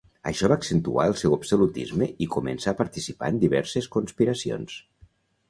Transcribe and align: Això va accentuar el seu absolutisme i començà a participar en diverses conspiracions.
Això 0.29 0.47
va 0.51 0.55
accentuar 0.59 1.03
el 1.11 1.17
seu 1.21 1.35
absolutisme 1.37 2.07
i 2.27 2.29
començà 2.37 2.73
a 2.73 2.77
participar 2.81 3.31
en 3.35 3.39
diverses 3.45 3.93
conspiracions. 3.99 4.81